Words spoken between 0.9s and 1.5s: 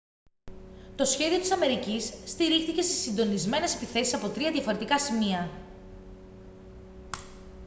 το σχέδιο